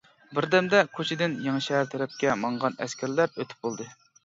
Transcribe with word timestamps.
بىردەمدە 0.35 0.79
كوچىدىن 0.99 1.35
يېڭىشەھەر 1.49 1.91
تەرەپكە 1.93 2.35
ماڭغان 2.47 2.81
ئەسكەرلەر 2.87 3.39
ئۆتۈپ 3.39 3.65
بولدى. 3.71 3.91